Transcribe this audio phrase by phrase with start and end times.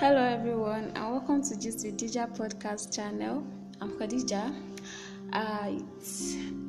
[0.00, 3.44] Hello, everyone, and welcome to Gist with Dija podcast channel.
[3.80, 4.54] I'm Khadija.
[5.32, 5.72] Uh,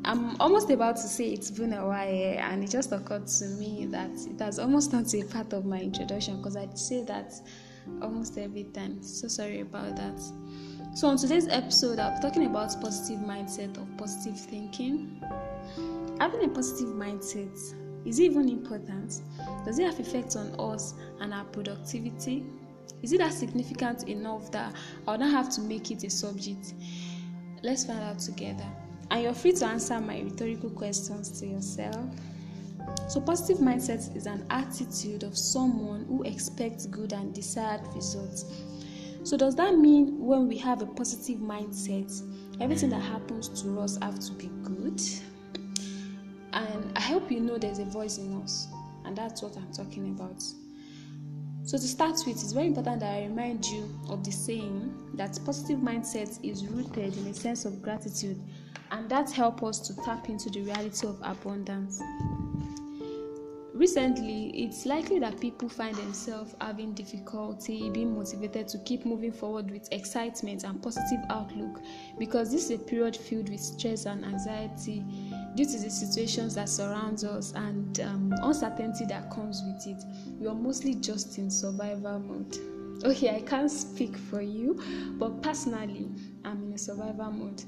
[0.04, 3.86] I'm almost about to say it's been a while, and it just occurred to me
[3.92, 7.36] that it has almost not a part of my introduction because I say that
[8.02, 9.04] almost every time.
[9.04, 10.20] So sorry about that.
[10.96, 15.24] So, on today's episode, I'll be talking about positive mindset or positive thinking.
[16.20, 17.56] Having a positive mindset
[18.08, 19.22] is even important?
[19.66, 22.44] Does it have effects on us and our productivity?
[23.02, 24.74] Is it that significant enough that
[25.08, 26.74] I not have to make it a subject?
[27.64, 28.66] Let's find out together.
[29.12, 32.06] And you're free to answer my rhetorical questions to yourself.
[33.08, 38.46] So, positive mindset is an attitude of someone who expects good and desired results.
[39.24, 42.12] So, does that mean when we have a positive mindset,
[42.62, 45.02] everything that happens to us have to be good?
[46.54, 48.68] And I hope you know there's a voice in us,
[49.06, 50.42] and that's what I'm talking about.
[51.64, 55.40] So, to start with, it's very important that I remind you of the saying that
[55.46, 58.42] positive mindset is rooted in a sense of gratitude,
[58.92, 62.02] and that helps us to tap into the reality of abundance.
[63.80, 69.72] Recently, it's likely that people find themselves having difficulty being motivated to keep moving forward
[69.72, 71.80] with excitement and positive outlook
[72.18, 75.06] because this is a period filled with stress and anxiety
[75.60, 80.02] due to the situations that surround us and um, uncertainty that comes with it.
[80.40, 82.58] We are mostly just in survival mode.
[83.04, 84.82] Okay, I can't speak for you,
[85.20, 86.08] but personally,
[86.46, 87.62] I'm in a survival mode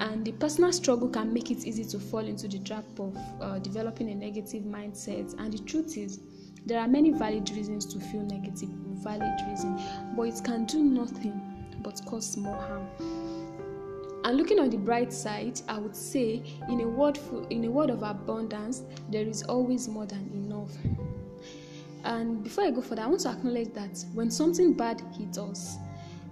[0.00, 3.60] and the personal struggle can make it easy to fall into the trap of uh,
[3.60, 6.18] developing a negative mindset and the truth is
[6.66, 8.68] there are many valid reasons to feel negative
[9.04, 9.80] valid reason
[10.14, 11.40] but it can do nothing
[11.78, 12.86] but cause more harm
[14.26, 17.16] and looking on the bright side i would say in a world
[17.50, 20.72] in a world of abundance there is always more than enough
[22.02, 25.76] and before i go further i want to acknowledge that when something bad hits us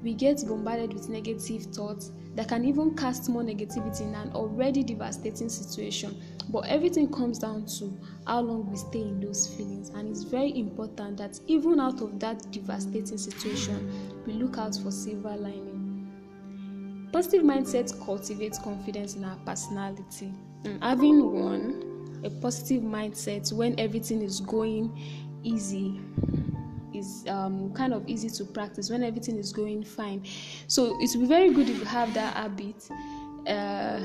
[0.03, 4.83] we get bombarded with negative thoughts that can even cast more negativity in an already
[4.83, 6.21] devastating situation.
[6.51, 7.97] But everything comes down to
[8.27, 12.21] how long we stay in those feelings, and it's very important that even out of
[12.21, 15.74] that devastating situation, we look out for silver lining.
[17.15, 20.33] Positive mindset cultivates confidence in our personality.
[20.65, 25.01] And having one, a positive mindset when everything is going
[25.45, 26.01] easy
[26.93, 30.25] is um, kind of easy to practice when everything is going fine.
[30.67, 32.91] So it will be very good if you have that habit.
[33.47, 34.01] Uh,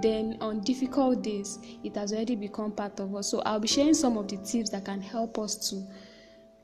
[0.00, 3.28] then on difficult days, it has already become part of us.
[3.28, 5.82] So I'll be sharing some of the tips that can help us to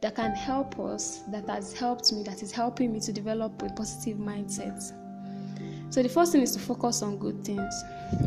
[0.00, 3.69] that can help us that has helped me that is helping me to develop a
[3.71, 4.81] positive mindset
[5.91, 7.84] so the first thing is to focus on good things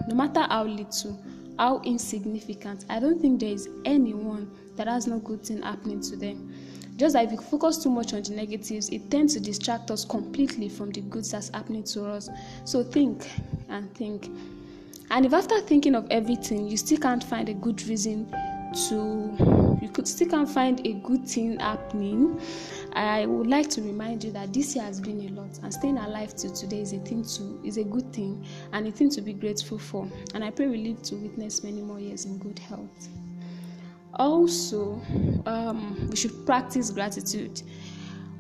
[0.08, 1.20] no matter how little
[1.58, 6.16] how insignificant i don't think there is anyone that has no good thing happening to
[6.16, 6.54] them
[6.96, 10.70] just if we focus too much on the negatives, it tends to distract us completely
[10.70, 12.30] from the goods that's happening to us.
[12.66, 13.28] So think
[13.70, 14.30] and think.
[15.10, 18.30] And if after thinking of everything, you still can't find a good reason
[18.90, 22.40] to, you could still can't find a good thing happening,
[22.94, 25.98] I would like to remind you that this year has been a lot, and staying
[25.98, 29.22] alive till today is a thing to is a good thing and a thing to
[29.22, 30.08] be grateful for.
[30.34, 33.10] And I pray we live to witness many more years in good health.
[34.16, 35.02] Also,
[35.46, 37.62] um, we should practice gratitude.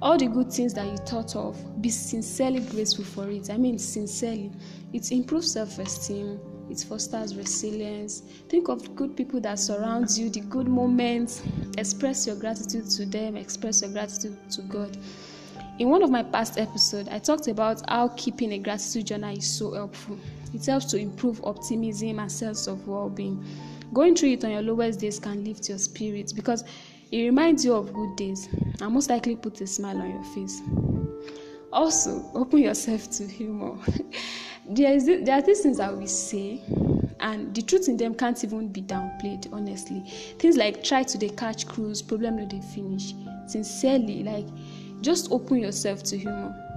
[0.01, 3.49] All the good things that you thought of, be sincerely grateful for it.
[3.49, 4.51] I mean, sincerely.
[4.93, 6.39] It improves self esteem,
[6.69, 8.22] it fosters resilience.
[8.50, 11.44] Think of good people that surround you, the good moments.
[11.78, 14.97] Express your gratitude to them, express your gratitude to God.
[15.79, 19.50] In one of my past episodes, I talked about how keeping a gratitude journal is
[19.50, 20.18] so helpful.
[20.53, 23.44] It helps to improve optimism and sense of well being.
[23.91, 26.63] Going through it on your lowest days can lift your spirits because
[27.12, 28.50] it reminds you of good days
[28.81, 30.62] and most likely put a smile on your face.
[31.72, 33.75] Also, open yourself to humor.
[34.68, 36.62] there, are these things that we say,
[37.19, 40.01] and the truth in them can't even be downplayed, honestly.
[40.39, 43.13] Things like try to they catch cruise, problem no they finish.
[43.48, 44.48] Sincerely, like
[45.01, 46.72] just open yourself to humor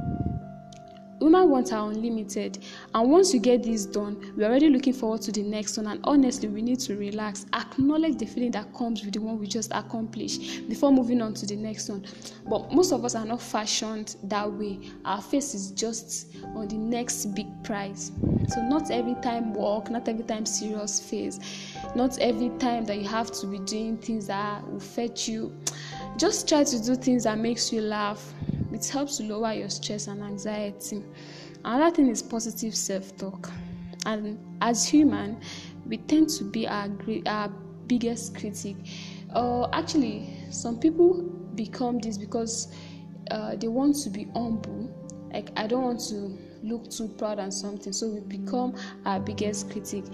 [1.20, 2.58] women wants are unlimited.
[2.94, 5.86] And once you get this done we're already looking forward to the next one.
[5.86, 7.46] And honestly we need to relax.
[7.52, 11.46] Acknowledge the feeling that comes with the one we just accomplished before moving on to
[11.46, 12.04] the next one.
[12.48, 14.80] But most of us are not fashioned that way.
[15.04, 18.12] Our face is just on the next big prize.
[18.48, 21.40] So not every time work not every time serious face
[21.94, 25.56] not every time that you have to be doing things that will fetch you.
[26.16, 28.32] Just try to do things that makes you laugh
[28.76, 31.02] it helps to lower your stress and anxiety.
[31.64, 33.50] Another thing is positive self-talk.
[34.04, 35.40] And as human,
[35.86, 36.88] we tend to be our
[37.26, 37.48] our
[37.86, 38.76] biggest critic.
[39.34, 41.22] Uh, actually, some people
[41.54, 42.72] become this because
[43.30, 44.88] uh, they want to be humble
[45.32, 48.74] like i don't want to look too proud and something so we become
[49.04, 50.04] our biggest critic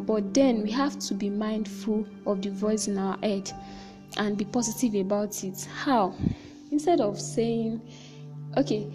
[0.00, 3.50] but then we have to be mindful of the voice in our head
[4.16, 6.14] and be positive about it how
[6.70, 7.80] instead of saying
[8.56, 8.90] okay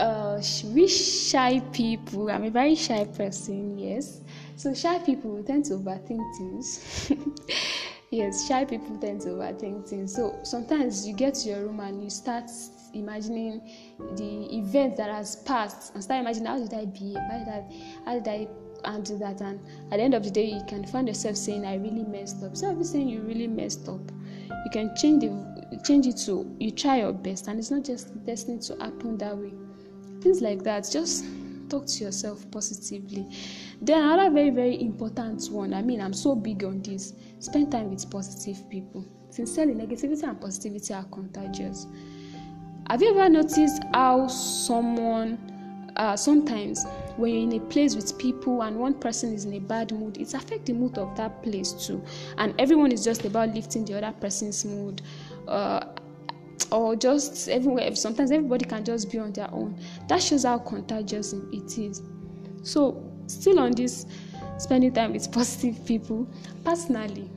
[0.00, 4.20] uh we shy people i'm a very shy person yes.
[4.56, 7.12] So shy people tend to overthink things.
[8.10, 10.14] Yes shy people tend to overthink things.
[10.14, 12.50] So sometimes you get to your room and you start
[12.92, 13.62] imagining
[14.16, 17.16] the event that has passed and start imagining how did i behave?
[17.16, 17.64] How did i
[18.04, 19.40] how did i handle that?
[19.40, 19.58] And
[19.90, 22.50] at the end of the day you can find yourself saying i really messed up.
[22.50, 24.12] Instead of saying you really messed up
[24.64, 28.24] you can change the change it to you try your best and it's not just
[28.24, 29.52] destined to happen that way.
[30.20, 31.24] Things like that just
[31.68, 33.26] talk to yourself positively.
[33.80, 37.90] Then another very very important one i mean i'm so big on this spend time
[37.90, 39.04] with positive people.
[39.30, 41.86] Sincerely negativity and positivity are contagious.
[42.90, 45.38] Have you ever noticed how someone
[45.96, 46.84] uh, sometimes
[47.16, 50.16] when you're in a place with people and one person is in a bad mood
[50.16, 52.02] it affects the mood of that place too.
[52.38, 55.02] And everyone is just about lifting the other person's mood
[55.48, 55.84] uh,
[56.70, 59.78] or just everywhere sometimes everybody can just be on their own.
[60.08, 62.02] That shows how contagious it is.
[62.62, 64.06] So still on this
[64.58, 66.26] spending time with positive people
[66.64, 67.30] personally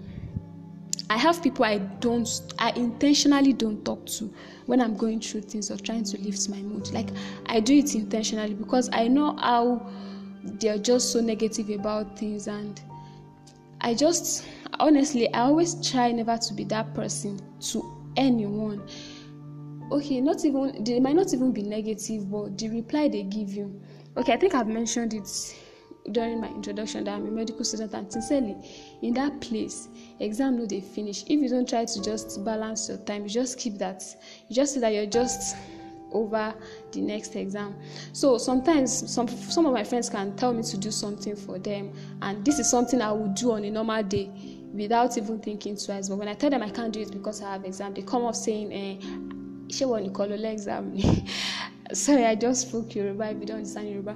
[1.09, 4.33] I have people I don't, I intentionally don't talk to
[4.65, 6.91] when I'm going through things or trying to lift my mood.
[6.91, 7.09] Like
[7.45, 9.87] I do it intentionally because I know how
[10.43, 12.79] they're just so negative about things, and
[13.81, 14.45] I just
[14.79, 17.39] honestly, I always try never to be that person
[17.71, 18.87] to anyone.
[19.91, 23.79] Okay, not even they might not even be negative, but the reply they give you.
[24.17, 25.27] Okay, I think I've mentioned it
[26.11, 28.55] during my introduction that I'm a medical student and sincerely
[29.01, 29.87] in that place
[30.19, 31.23] exam no dey finish.
[31.23, 34.03] If you don't try to just balance your time you just keep that.
[34.47, 35.55] You just see that you're just
[36.11, 36.53] over
[36.91, 37.75] the next exam.
[38.13, 41.91] So sometimes some some of my friends can tell me to do something for them
[42.21, 44.29] and this is something i would do on a normal day
[44.73, 46.09] without even thinking twice.
[46.09, 48.23] But when i tell them i can't do it because i have exam they come
[48.25, 48.97] off saying eh
[49.67, 50.97] ṣé wọn nìkan exam
[51.93, 54.15] sorry i just spoke yoruba if you don't understand yoruba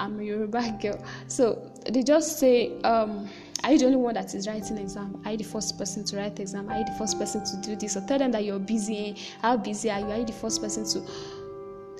[0.00, 1.02] I'm a Yoruba girl.
[1.28, 3.28] So they just say, um,
[3.62, 5.20] Are you the only one that is writing exam?
[5.24, 6.68] Are you the first person to write exam?
[6.68, 7.96] Are you the first person to do this?
[7.96, 9.16] Or tell them that you're busy.
[9.40, 10.06] How busy are you?
[10.06, 11.10] Are you the first person to?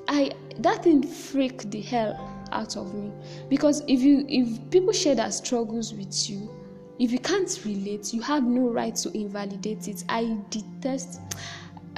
[0.08, 3.10] I that thing freaked the hell out of me
[3.48, 6.50] because if you if people share their struggles with you,
[6.98, 10.04] if you can't relate, you have no right to invalidate it.
[10.08, 11.20] I detest.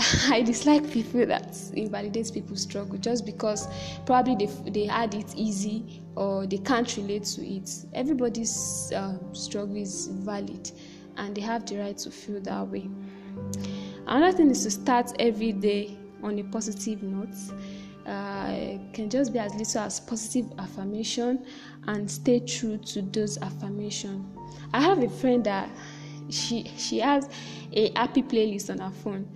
[0.30, 3.68] I dislike people that invalidate people's struggle just because
[4.04, 7.70] probably they they had it easy or they can't relate to it.
[7.92, 10.70] Everybody's uh, struggle is valid,
[11.16, 12.88] and they have the right to feel that way.
[14.06, 17.34] Another thing is to start every day on a positive note.
[18.06, 21.44] Uh, can just be as little as positive affirmation
[21.88, 24.24] and stay true to those affirmation.
[24.72, 25.68] I have a friend that
[26.30, 27.28] she she has
[27.72, 29.28] a happy playlist on her phone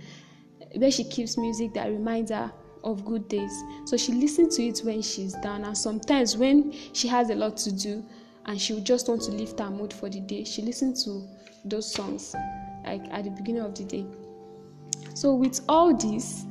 [0.77, 2.53] where she keeps music that reminds her
[2.85, 3.53] of good days.
[3.85, 7.57] So she listens to it when she's down, and sometimes when she has a lot
[7.59, 8.05] to do
[8.47, 11.27] and she just want to lift her mood for the day, she listens to
[11.65, 12.35] those songs
[12.85, 14.07] like at the beginning of the day.
[15.15, 16.47] So with all this,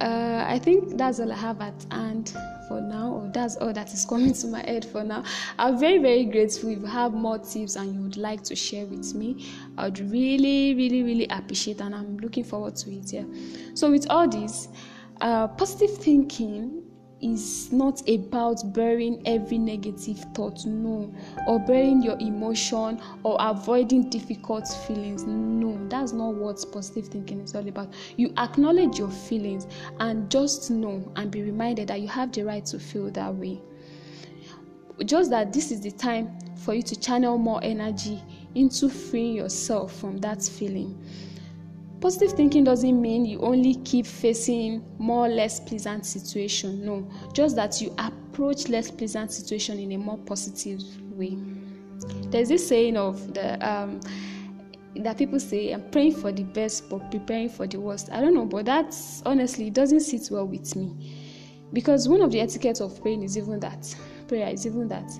[0.00, 2.36] uh, I think that's all I have at hand
[2.68, 5.24] for now, or that's all that is coming to my head for now.
[5.58, 8.86] I'm very, very grateful if you have more tips and you would like to share
[8.86, 9.46] with me.
[9.76, 13.12] I would really, really, really appreciate, and I'm looking forward to it.
[13.12, 13.24] Yeah.
[13.74, 14.68] So with all this,
[15.20, 16.82] uh, positive thinking
[17.20, 21.12] is not about burying every negative thought, no,
[21.46, 25.24] or burying your emotion or avoiding difficult feelings.
[25.24, 27.92] No, that's not what positive thinking is all about.
[28.16, 29.66] You acknowledge your feelings
[29.98, 33.60] and just know and be reminded that you have the right to feel that way.
[35.04, 38.22] Just that this is the time for you to channel more energy
[38.54, 40.98] into freeing yourself from that feeling.
[42.00, 46.84] Positive thinking doesn't mean you only keep facing more or less pleasant situation.
[46.84, 51.38] No, just that you approach less pleasant situation in a more positive way.
[52.30, 54.00] There's this saying of the um,
[54.96, 58.10] that people say I'm praying for the best but preparing for the worst.
[58.12, 61.14] I don't know, but that's honestly doesn't sit well with me.
[61.72, 63.94] Because one of the etiquettes of praying is even that
[64.28, 65.10] prayer is even that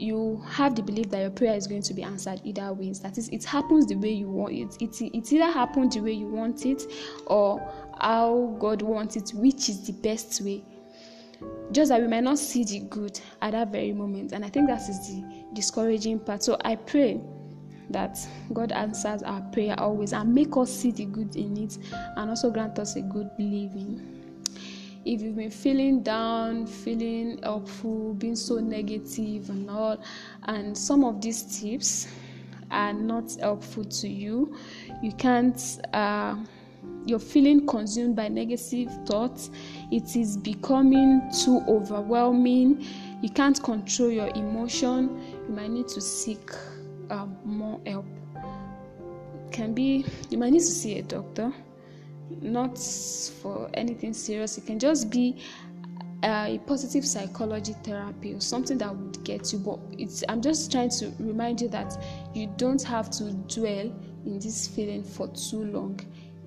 [0.00, 3.00] you have the belief that your prayer is going to be answered either ways.
[3.00, 4.76] That is, it happens the way you want it.
[4.80, 6.82] It, it either happens the way you want it
[7.26, 7.60] or
[8.00, 10.64] how God wants it, which is the best way.
[11.72, 14.32] Just that we might not see the good at that very moment.
[14.32, 16.42] And I think that is the discouraging part.
[16.42, 17.20] So I pray
[17.90, 18.18] that
[18.52, 21.78] God answers our prayer always and make us see the good in it
[22.16, 24.17] and also grant us a good living.
[25.08, 30.02] If you've been feeling down, feeling helpful, being so negative and all,
[30.44, 32.08] and some of these tips
[32.70, 34.54] are not helpful to you,
[35.02, 35.80] you can't.
[35.94, 36.36] Uh,
[37.06, 39.50] you're feeling consumed by negative thoughts,
[39.90, 42.84] it is becoming too overwhelming,
[43.22, 46.50] you can't control your emotion, you might need to seek
[47.08, 48.04] um, more help.
[49.52, 51.50] Can be you might need to see a doctor,
[52.40, 52.78] not
[53.42, 55.36] for anything serious, it can just be
[56.24, 60.90] a positive psychology therapy or something that would get you but it's i'm just trying
[60.90, 61.96] to remind you that
[62.34, 63.86] you don't have to dwell
[64.26, 65.96] in this feeling for too long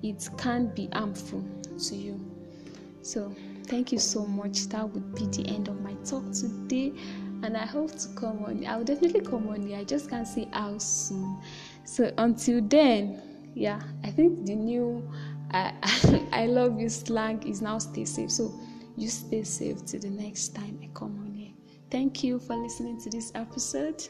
[0.02, 1.44] it can be harmful
[1.78, 2.20] to you.
[3.02, 3.34] So,
[3.66, 4.68] thank you so much.
[4.68, 6.92] That would be the end of my talk today.
[7.42, 8.64] And I hope to come on.
[8.66, 9.78] I will definitely come on here.
[9.78, 11.38] I just can't say how soon.
[11.84, 13.20] So, until then,
[13.54, 15.08] yeah, I think the new
[15.52, 15.72] I,
[16.32, 18.30] I love you slang is now stay safe.
[18.30, 18.52] So,
[18.96, 21.52] you stay safe till the next time I come on here.
[21.90, 24.06] Thank you for listening to this episode.